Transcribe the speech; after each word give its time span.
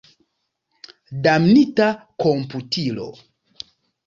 Damnita 1.27 1.91
komputilo! 2.25 3.07